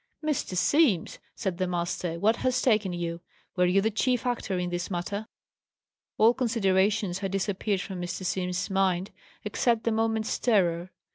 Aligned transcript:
"Mr. 0.25 0.57
Simms," 0.57 1.19
said 1.35 1.59
the 1.59 1.67
master, 1.67 2.19
"what 2.19 2.37
has 2.37 2.59
taken 2.59 2.91
you? 2.91 3.21
Were 3.55 3.67
you 3.67 3.81
the 3.81 3.91
chief 3.91 4.25
actor 4.25 4.57
in 4.57 4.71
this 4.71 4.89
matter?" 4.89 5.27
All 6.17 6.33
considerations 6.33 7.19
had 7.19 7.29
disappeared 7.31 7.81
from 7.81 8.01
Mr. 8.01 8.25
Simms's 8.25 8.71
mind 8.71 9.11
except 9.45 9.83
the 9.83 9.91
moment's 9.91 10.39
terror. 10.39 10.89